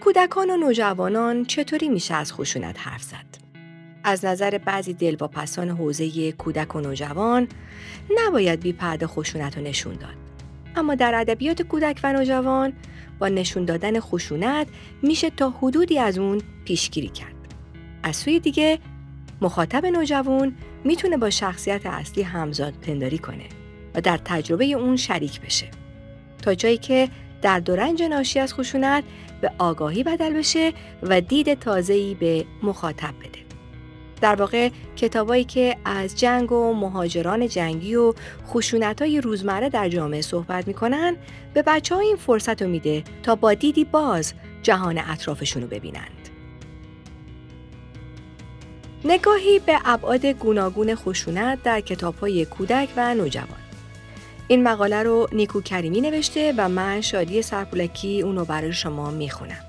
[0.00, 3.42] کودکان و نوجوانان چطوری میشه از خشونت حرف زد؟
[4.04, 7.48] از نظر بعضی دلواپسان حوزه کودک و نوجوان
[8.18, 10.14] نباید بی پرده خشونت رو نشون داد.
[10.76, 12.72] اما در ادبیات کودک و نوجوان
[13.18, 14.66] با نشون دادن خشونت
[15.02, 17.34] میشه تا حدودی از اون پیشگیری کرد.
[18.02, 18.78] از سوی دیگه
[19.40, 23.44] مخاطب نوجوان می‌تونه با شخصیت اصلی همزاد پنداری کنه
[23.94, 25.68] و در تجربه اون شریک بشه
[26.42, 27.08] تا جایی که
[27.42, 29.04] در دورنج ناشی از خشونت
[29.40, 30.72] به آگاهی بدل بشه
[31.02, 33.42] و دید تازه‌ای به مخاطب بده.
[34.20, 38.14] در واقع کتابایی که از جنگ و مهاجران جنگی و
[39.00, 41.16] های روزمره در جامعه صحبت می‌کنن
[41.54, 46.28] به بچه ها این فرصت رو میده تا با دیدی باز جهان اطرافشون رو ببینند.
[49.04, 51.82] نگاهی به ابعاد گوناگون خشونت در
[52.20, 53.61] های کودک و نوجوان
[54.52, 59.64] این مقاله رو نیکو کریمی نوشته و من شادی سرپولکی اونو برای شما می‌خونم.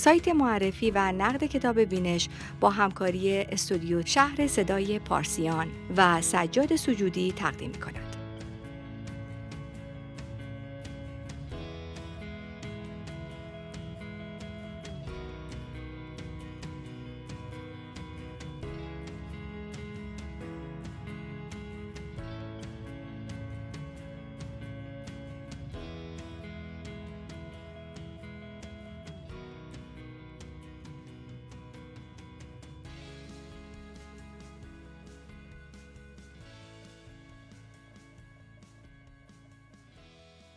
[0.00, 2.28] سایت معرفی و نقد کتاب بینش
[2.60, 7.99] با همکاری استودیو شهر صدای پارسیان و سجاد سجودی تقدیم کند.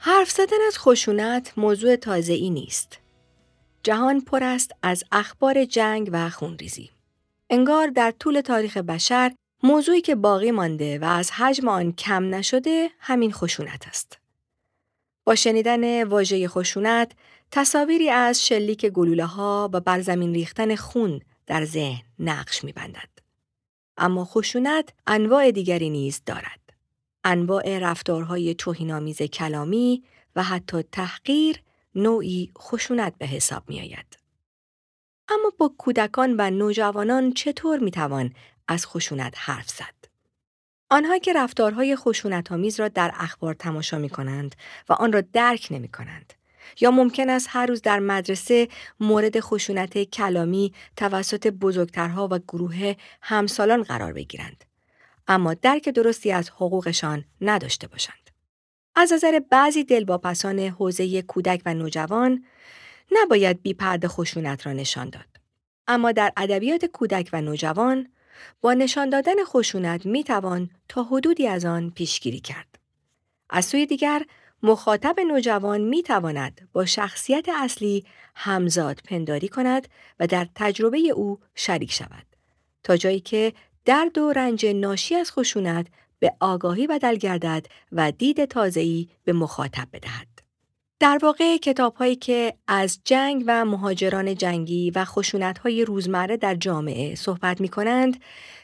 [0.05, 2.99] حرف زدن از خشونت موضوع تازه ای نیست.
[3.83, 6.89] جهان پر است از اخبار جنگ و خونریزی.
[7.49, 9.31] انگار در طول تاریخ بشر
[9.63, 14.19] موضوعی که باقی مانده و از حجم آن کم نشده همین خشونت است.
[15.25, 17.11] با شنیدن واژه خشونت
[17.51, 23.09] تصاویری از شلیک گلوله ها و بر زمین ریختن خون در ذهن نقش میبندد.
[23.97, 26.62] اما خشونت انواع دیگری نیز دارد.
[27.23, 30.03] انواع رفتارهای توهینآمیز کلامی
[30.35, 31.59] و حتی تحقیر
[31.95, 34.17] نوعی خشونت به حساب می آید.
[35.29, 38.33] اما با کودکان و نوجوانان چطور می توان
[38.67, 40.03] از خشونت حرف زد؟
[40.89, 44.55] آنها که رفتارهای خشونت آمیز را در اخبار تماشا می کنند
[44.89, 46.33] و آن را درک نمی کنند.
[46.79, 48.67] یا ممکن است هر روز در مدرسه
[48.99, 54.63] مورد خشونت کلامی توسط بزرگترها و گروه همسالان قرار بگیرند.
[55.27, 58.29] اما درک درستی از حقوقشان نداشته باشند.
[58.95, 62.45] از نظر بعضی دلواپسان حوزه کودک و نوجوان
[63.11, 65.25] نباید بی پرده خشونت را نشان داد.
[65.87, 68.07] اما در ادبیات کودک و نوجوان
[68.61, 72.79] با نشان دادن خشونت می توان تا حدودی از آن پیشگیری کرد.
[73.49, 74.25] از سوی دیگر
[74.63, 78.05] مخاطب نوجوان می تواند با شخصیت اصلی
[78.35, 79.87] همزاد پنداری کند
[80.19, 82.25] و در تجربه او شریک شود
[82.83, 83.53] تا جایی که
[83.85, 85.87] درد و رنج ناشی از خشونت
[86.19, 90.27] به آگاهی بدل گردد و دید تازه‌ای به مخاطب بدهد.
[90.99, 96.55] در واقع کتاب هایی که از جنگ و مهاجران جنگی و خشونت های روزمره در
[96.55, 98.23] جامعه صحبت می کنند،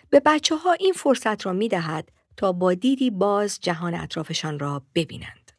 [0.10, 4.82] به بچه ها این فرصت را می دهد تا با دیدی باز جهان اطرافشان را
[4.96, 5.52] ببینند.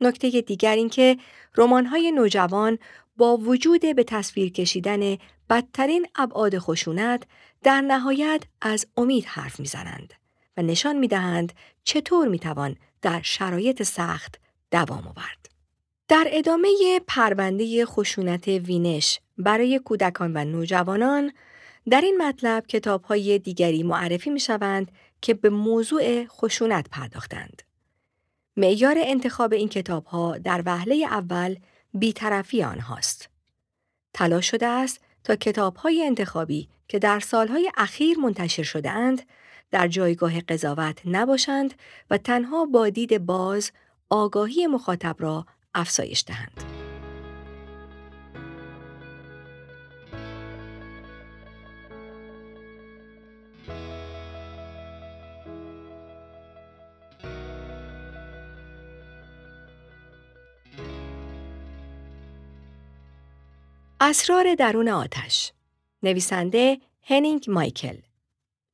[0.00, 1.16] نکته دیگر این که
[1.56, 2.78] رمان های نوجوان
[3.16, 5.16] با وجود به تصویر کشیدن
[5.50, 7.22] بدترین ابعاد خشونت
[7.62, 10.14] در نهایت از امید حرف می‌زنند
[10.56, 11.52] و نشان می‌دهند
[11.84, 14.40] چطور می‌توان در شرایط سخت
[14.70, 15.48] دوام آورد.
[16.08, 21.32] در ادامه پرونده خشونت وینش برای کودکان و نوجوانان
[21.90, 27.62] در این مطلب کتاب های دیگری معرفی می شوند که به موضوع خشونت پرداختند.
[28.56, 31.56] معیار انتخاب این کتاب ها در وهله اول
[31.96, 33.28] بیطرفی آنهاست.
[34.14, 39.22] تلاش شده است تا کتاب های انتخابی که در سالهای اخیر منتشر شده اند
[39.70, 41.74] در جایگاه قضاوت نباشند
[42.10, 43.72] و تنها با دید باز
[44.10, 46.75] آگاهی مخاطب را افزایش دهند.
[64.00, 65.52] اسرار درون آتش
[66.02, 67.96] نویسنده هنینگ مایکل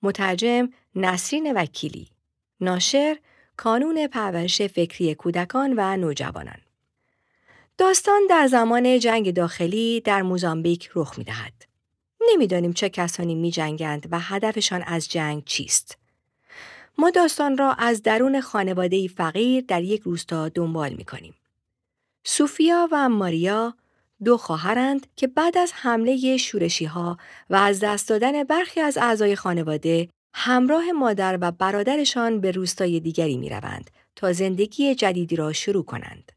[0.02, 2.08] مترجم نسرین وکیلی
[2.60, 3.16] ناشر
[3.56, 6.58] کانون پرورش فکری کودکان و نوجوانان
[7.78, 11.52] داستان در زمان جنگ داخلی در موزامبیک رخ می دهد.
[12.32, 15.98] نمی‌دانیم چه کسانی می جنگند و هدفشان از جنگ چیست.
[16.98, 21.34] ما داستان را از درون خانواده فقیر در یک روستا دنبال می کنیم.
[22.24, 23.74] سوفیا و ماریا
[24.24, 27.18] دو خواهرند که بعد از حمله شورشی ها
[27.50, 33.36] و از دست دادن برخی از اعضای خانواده همراه مادر و برادرشان به روستای دیگری
[33.36, 36.32] می روند تا زندگی جدیدی را شروع کنند.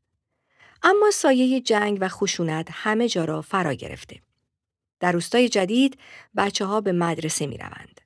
[0.84, 4.22] اما سایه جنگ و خشونت همه جا را فرا گرفته.
[5.00, 5.98] در روستای جدید
[6.38, 8.02] بچه ها به مدرسه می روند.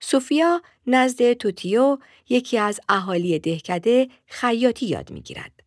[0.00, 1.98] سوفیا نزد توتیو
[2.28, 5.59] یکی از اهالی دهکده خیاطی یاد می گیرد.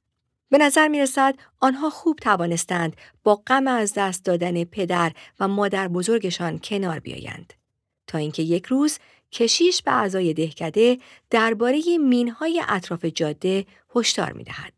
[0.53, 5.87] به نظر می رسد آنها خوب توانستند با غم از دست دادن پدر و مادر
[5.87, 7.53] بزرگشان کنار بیایند.
[8.07, 8.99] تا اینکه یک روز
[9.31, 10.97] کشیش به اعضای دهکده
[11.29, 13.65] درباره مینهای اطراف جاده
[13.95, 14.73] هشدار می دهد.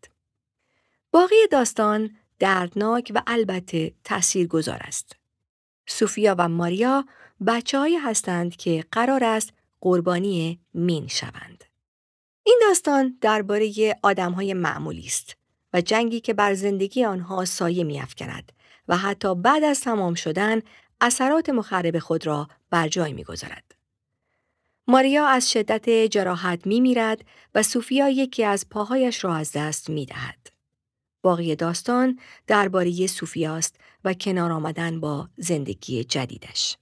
[1.11, 5.15] باقی داستان دردناک و البته تأثیر گذار است.
[5.87, 7.05] سوفیا و ماریا
[7.47, 11.63] بچه هایی هستند که قرار است قربانی مین شوند.
[12.43, 15.44] این داستان درباره آدم های معمولی است
[15.75, 18.51] و جنگی که بر زندگی آنها سایه میافکند
[18.87, 20.61] و حتی بعد از تمام شدن
[21.01, 23.75] اثرات مخرب خود را بر جای می‌گذارد.
[24.87, 27.25] ماریا از شدت جراحت می میرد
[27.55, 30.49] و سوفیا یکی از پاهایش را از دست می دهد.
[31.21, 36.77] باقی داستان درباره سوفیاست و کنار آمدن با زندگی جدیدش.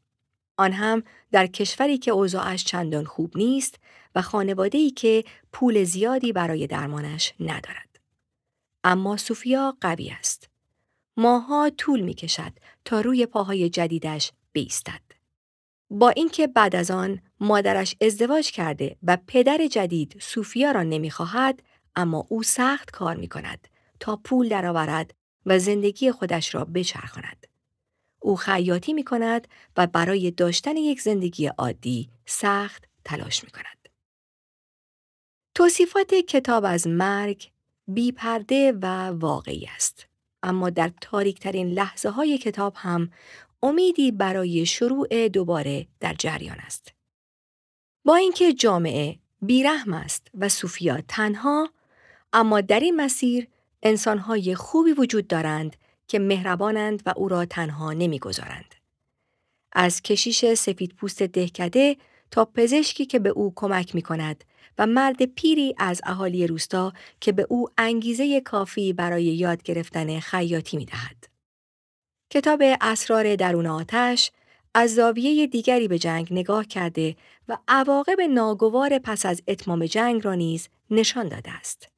[0.58, 3.76] آن هم در کشوری که اوضاعش چندان خوب نیست
[4.16, 7.93] و خانواده‌ای که پول زیادی برای درمانش ندارد.
[8.84, 10.50] اما سوفیا قوی است.
[11.18, 12.52] ماها طول می کشد
[12.86, 15.02] تا روی پاهای جدیدش بیستد.
[15.90, 21.64] با اینکه بعد از آن مادرش ازدواج کرده و پدر جدید سوفیا را نمی‌خواهد
[21.96, 23.68] اما او سخت کار می کند
[24.00, 25.14] تا پول درآورد
[25.46, 27.48] و زندگی خودش را بچرخاند.
[28.20, 29.48] او خیاطی می کند
[29.78, 33.90] و برای داشتن یک زندگی عادی سخت تلاش می کند.
[35.56, 37.53] توصیفات کتاب از مرگ
[37.88, 40.08] بی پرده و واقعی است.
[40.44, 43.12] اما در تاریکترین لحظه های کتاب هم
[43.64, 46.94] امیدی برای شروع دوباره در جریان است.
[48.06, 51.70] با اینکه جامعه بیرحم است و صوفیا تنها
[52.34, 53.48] اما در این مسیر
[53.84, 55.76] انسانهای خوبی وجود دارند
[56.08, 58.76] که مهربانند و او را تنها نمی‌گذارند.
[59.72, 61.98] از کشیش سفید پوست دهکده
[62.34, 64.44] تا پزشکی که به او کمک می کند
[64.78, 70.78] و مرد پیری از اهالی روستا که به او انگیزه کافی برای یاد گرفتن خیاطی
[70.78, 71.28] می دهد.
[72.30, 74.32] کتاب اسرار درون آتش
[74.74, 77.16] از زاویه دیگری به جنگ نگاه کرده
[77.48, 81.90] و عواقب ناگوار پس از اتمام جنگ را نیز نشان داده است.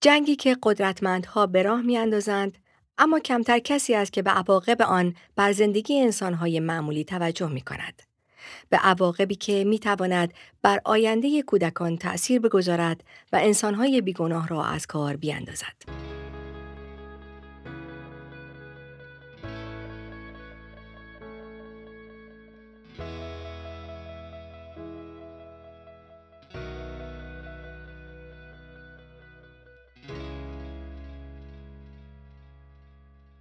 [0.00, 2.58] جنگی که قدرتمندها به راه میاندازند
[2.98, 8.13] اما کمتر کسی است که به عواقب آن بر زندگی انسانهای معمولی توجه می کند.
[8.68, 14.86] به عواقبی که می تواند بر آینده کودکان تأثیر بگذارد و انسانهای بیگناه را از
[14.86, 16.04] کار بیاندازد.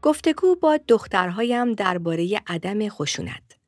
[0.04, 3.63] گفتگو با دخترهایم درباره عدم خشونت.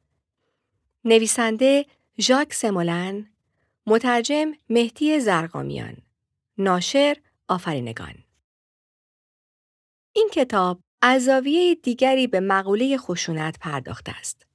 [1.07, 1.85] نویسنده
[2.19, 3.29] ژاک سمولن،
[3.87, 5.97] مترجم مهدی زرقامیان،
[6.57, 8.15] ناشر آفرینگان.
[10.13, 14.45] این کتاب از زاویه دیگری به مقوله خشونت پرداخته است.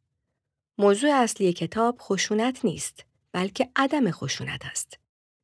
[0.79, 4.99] موضوع اصلی کتاب خشونت نیست، بلکه عدم خشونت است.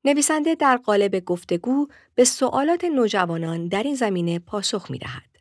[0.04, 5.36] نویسنده در قالب گفتگو به سوالات نوجوانان در این زمینه پاسخ می دهد.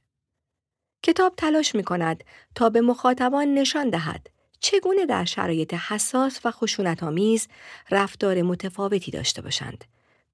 [1.03, 2.23] کتاب تلاش می کند
[2.55, 7.47] تا به مخاطبان نشان دهد چگونه در شرایط حساس و خشونت آمیز
[7.91, 9.85] رفتار متفاوتی داشته باشند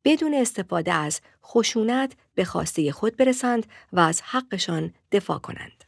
[0.03, 5.83] بدون استفاده از خشونت به خواسته خود برسند و از حقشان دفاع کنند.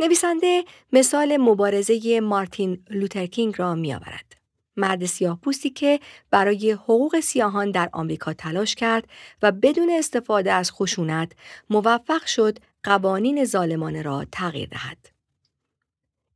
[0.00, 4.36] نویسنده مثال مبارزه مارتین لوترکینگ را می آورد.
[4.76, 9.08] مرد سیاه پوستی که برای حقوق سیاهان در آمریکا تلاش کرد
[9.42, 11.32] و بدون استفاده از خشونت
[11.70, 14.98] موفق شد قوانین ظالمانه را تغییر دهد.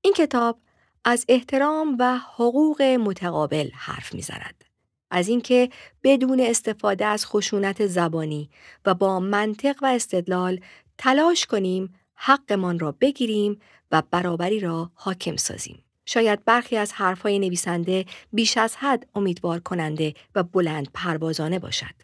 [0.02, 0.58] این کتاب
[1.04, 4.64] از احترام و حقوق متقابل حرف می‌زند.
[5.10, 5.70] از اینکه
[6.02, 8.50] بدون استفاده از خشونت زبانی
[8.84, 10.60] و با منطق و استدلال
[10.98, 15.84] تلاش کنیم حقمان را بگیریم و برابری را حاکم سازیم.
[16.06, 21.94] شاید برخی از حرفهای نویسنده بیش از حد امیدوار کننده و بلند پروازانه باشد.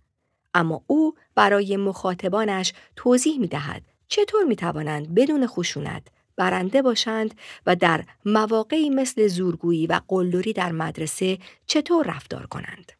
[0.54, 6.06] اما او برای مخاطبانش توضیح می دهد چطور می توانند بدون خشونت
[6.36, 7.34] برنده باشند
[7.66, 12.92] و در مواقعی مثل زورگویی و قلدری در مدرسه چطور رفتار کنند.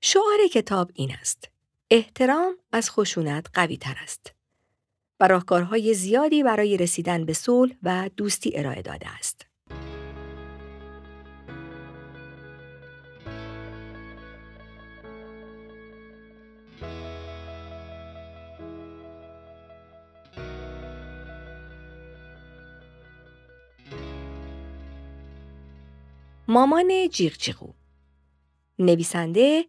[0.00, 1.48] شعار کتاب این است.
[1.90, 4.34] احترام از خشونت قوی تر است.
[5.20, 9.49] و راهکارهای زیادی برای رسیدن به صلح و دوستی ارائه داده است.
[26.52, 27.72] مامان جیغجیغو
[28.78, 29.64] نویسنده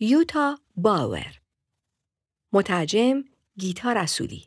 [0.00, 1.40] یوتا باور.
[2.52, 3.24] مترجم
[3.58, 4.44] گیتا رسولی.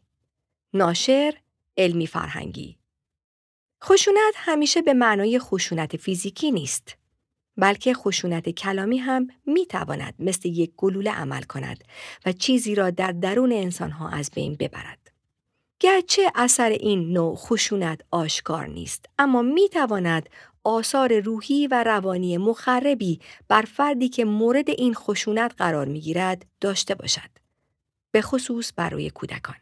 [0.73, 1.33] ناشر
[1.77, 2.77] علمی فرهنگی.
[3.83, 6.97] خشونت همیشه به معنای خشونت فیزیکی نیست
[7.57, 11.83] بلکه خشونت کلامی هم می تواند مثل یک گلوله عمل کند
[12.25, 15.11] و چیزی را در درون انسانها از بین ببرد.
[15.81, 20.29] گرچه اثر این نوع خشونت آشکار نیست اما می تواند
[20.63, 26.95] آثار روحی و روانی مخربی بر فردی که مورد این خشونت قرار می گیرد داشته
[26.95, 27.29] باشد.
[28.11, 29.55] به خصوص برای کودکان.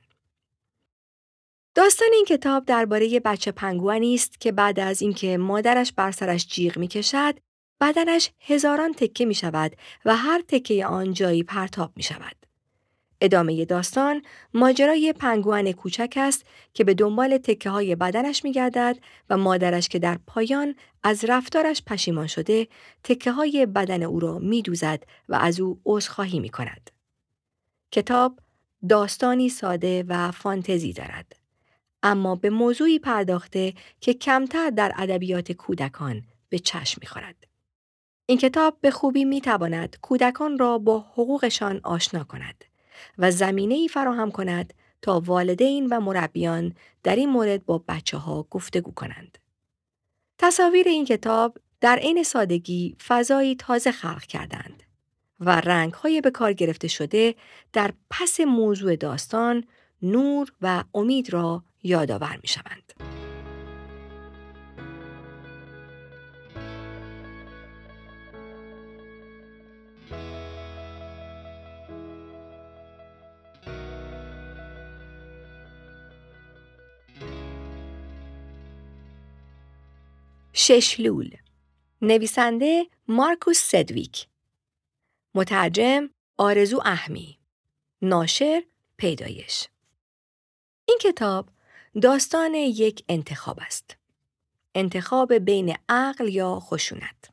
[1.75, 6.77] داستان این کتاب درباره بچه پنگوانی است که بعد از اینکه مادرش بر سرش جیغ
[6.77, 7.39] می کشد،
[7.82, 9.75] بدنش هزاران تکه می شود
[10.06, 12.38] و هر تکه آن جایی پرتاب می شود.
[13.22, 14.22] ادامه داستان
[14.54, 18.98] ماجرای پنگوان کوچک است که به دنبال تکه های بدنش می گردد
[19.30, 22.68] و مادرش که در پایان از رفتارش پشیمان شده
[23.04, 26.92] تکه های بدن او را می دوزد و از او عذرخواهی می کند.
[27.92, 28.40] کتاب
[28.90, 31.36] داستانی ساده و فانتزی دارد.
[32.04, 37.48] اما به موضوعی پرداخته که کمتر در ادبیات کودکان به چشم می‌خورد.
[38.26, 42.66] این کتاب به خوبی می تواند کودکان را با حقوقشان آشنا کند
[43.18, 48.48] و زمینه ای فراهم کند تا والدین و مربیان در این مورد با بچه ها
[48.50, 49.38] گفتگو کنند.
[50.38, 54.84] تصاویر این کتاب در عین سادگی فضایی تازه خلق کردند
[55.39, 57.36] و رنگهای به کار گرفته شده
[57.74, 59.63] در پس موضوع داستان
[60.01, 62.88] نور و امید را یادآور می شوند.
[80.70, 81.38] ششلول
[82.02, 84.28] نویسنده مارکوس سدویک.
[85.36, 87.40] مترجم آرزو احمی
[88.02, 88.64] ناشر
[88.98, 89.68] پیدایش.
[90.86, 91.50] این کتاب
[92.02, 93.98] داستان یک انتخاب است.
[94.76, 97.30] انتخاب بین عقل یا خشونت.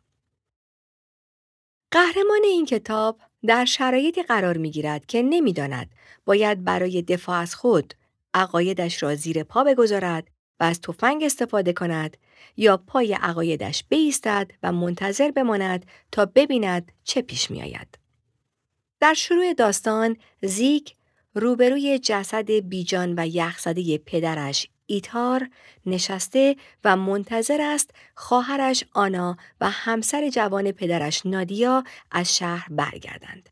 [1.90, 5.90] قهرمان این کتاب در شرایطی قرار می گیرد که نمی‌داند
[6.24, 7.94] باید برای دفاع از خود
[8.34, 12.16] عقایدش را زیر پا بگذارد و از تفنگ استفاده کند
[12.56, 17.98] یا پای عقایدش بیستد و منتظر بماند تا ببیند چه پیش می آید.
[19.00, 20.96] در شروع داستان زیک
[21.34, 25.48] روبروی جسد بیجان و یخزده پدرش ایتار
[25.86, 33.48] نشسته و منتظر است خواهرش آنا و همسر جوان پدرش نادیا از شهر برگردند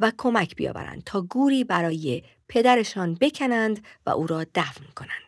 [0.00, 5.27] و کمک بیاورند تا گوری برای پدرشان بکنند و او را دفن کنند.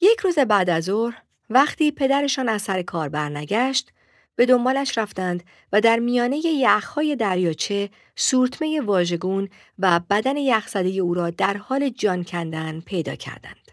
[0.00, 3.92] یک روز بعد از ظهر وقتی پدرشان از سر کار برنگشت
[4.36, 9.48] به دنبالش رفتند و در میانه یخهای دریاچه سورتمه واژگون
[9.78, 13.72] و بدن یخزده او را در حال جان کندن پیدا کردند.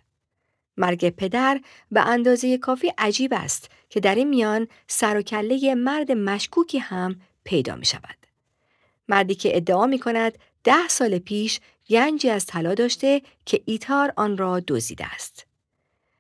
[0.78, 1.62] مرگ پدر
[1.92, 7.22] به اندازه کافی عجیب است که در این میان سر و کله مرد مشکوکی هم
[7.44, 8.18] پیدا می شود.
[9.08, 14.38] مردی که ادعا می کند ده سال پیش گنجی از طلا داشته که ایتار آن
[14.38, 15.53] را دزدیده است.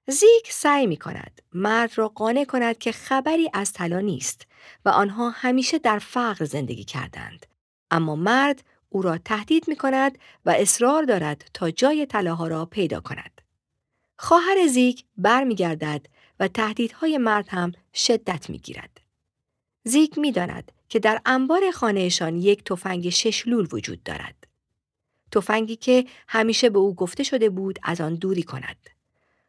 [0.07, 4.47] زیک سعی می کند مرد را قانع کند که خبری از طلا نیست
[4.85, 7.45] و آنها همیشه در فقر زندگی کردند.
[7.91, 12.99] اما مرد او را تهدید می کند و اصرار دارد تا جای طلاها را پیدا
[12.99, 13.41] کند.
[14.17, 16.05] خواهر زیک برمیگردد
[16.39, 19.01] و تهدیدهای مرد هم شدت می گیرد.
[19.83, 24.47] زیک می داند که در انبار خانهشان یک تفنگ شش لول وجود دارد.
[25.31, 28.92] تفنگی که همیشه به او گفته شده بود از آن دوری کند.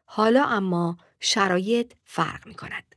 [0.05, 2.95] حالا اما شرایط فرق می کند.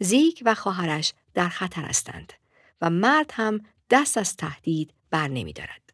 [0.00, 2.32] زیک و خواهرش در خطر هستند
[2.80, 3.60] و مرد هم
[3.90, 5.92] دست از تهدید بر نمی دارد.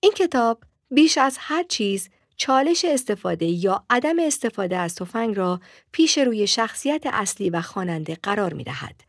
[0.00, 5.60] این کتاب بیش از هر چیز چالش استفاده یا عدم استفاده از تفنگ را
[5.92, 9.00] پیش روی شخصیت اصلی و خواننده قرار می دهد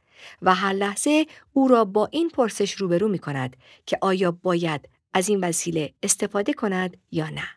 [0.41, 5.29] و هر لحظه او را با این پرسش روبرو می کند که آیا باید از
[5.29, 7.47] این وسیله استفاده کند یا نه.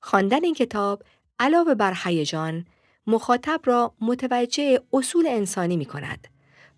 [0.00, 1.02] خواندن این کتاب
[1.40, 2.64] علاوه بر هیجان
[3.06, 6.28] مخاطب را متوجه اصول انسانی می کند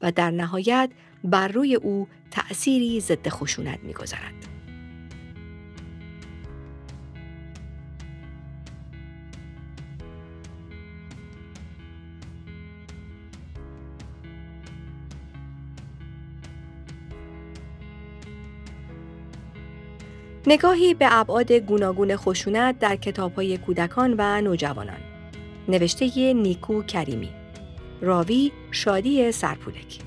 [0.02, 0.90] و در نهایت
[1.25, 4.51] بر روی او تأثیری ضد خشونت می گذارد.
[20.47, 25.01] نگاهی به ابعاد گوناگون خشونت در کتابهای کودکان و نوجوانان.
[25.69, 27.31] نوشته نیکو کریمی.
[28.01, 29.99] راوی شادی سرپولک.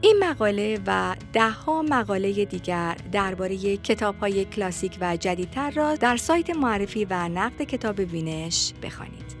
[0.00, 7.04] این مقاله و دهها مقاله دیگر درباره کتابهای کلاسیک و جدیدتر را در سایت معرفی
[7.04, 9.37] و نقد کتاب وینش بخوانید.